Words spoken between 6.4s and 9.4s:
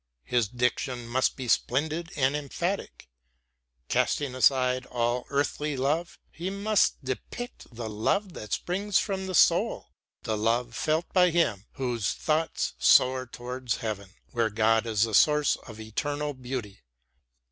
must depict the love that springs from the